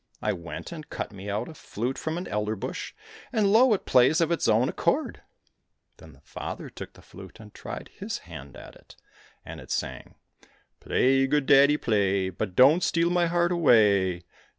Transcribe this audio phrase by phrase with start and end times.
[0.23, 2.95] "I went and cut me out a flute from an elder bush,
[3.31, 3.71] and lo!
[3.75, 5.21] it plays of its own accord!"
[5.97, 8.95] Then the father took the flute and tried his hand at it,
[9.45, 10.15] and it sang:
[10.79, 14.23] Play, good daddy, play, But don't steal my heart away